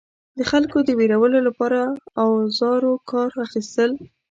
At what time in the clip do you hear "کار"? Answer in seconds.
3.11-3.31